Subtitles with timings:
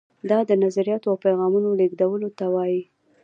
[0.29, 2.81] دا د نظریاتو او پیغامونو لیږدولو ته وایي.